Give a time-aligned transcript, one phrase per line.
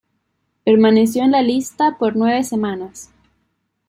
[0.65, 3.11] Permaneció en la lista por nueve semanas.